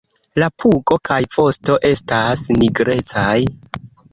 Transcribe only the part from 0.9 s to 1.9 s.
kaj vosto